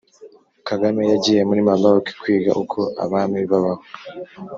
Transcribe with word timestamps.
Kagame 0.67 1.01
yagiye 1.11 1.41
muli 1.47 1.61
Maroc 1.67 2.05
kwiga 2.21 2.51
uko 2.63 2.79
abami 3.03 3.39
babaho. 3.51 3.83